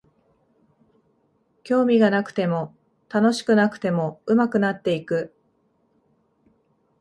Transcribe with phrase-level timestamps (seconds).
[1.63, 2.75] 興味がなくても
[3.07, 5.31] 楽しくなくても上手くなっていく